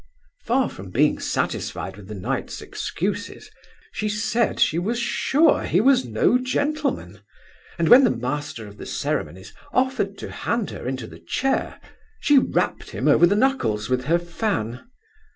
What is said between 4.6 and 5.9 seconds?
was sure he